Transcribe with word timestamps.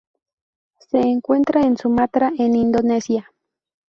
Se 0.89 0.97
encuentra 0.97 1.61
en 1.61 1.77
Sumatra 1.77 2.31
en 2.35 2.55
Indonesia. 2.55 3.31